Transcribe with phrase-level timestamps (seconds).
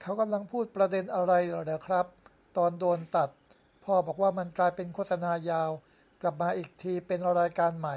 [0.00, 2.06] เขากำลังพูดประเด็นอะไรเหรอครับ
[2.56, 3.28] ตอนโดนตัด
[3.84, 5.70] พ่อบอกว่ามันกลายเป็นโฆษณายาว
[6.22, 7.96] กลับมาอีกทีเป็นรายการใหม่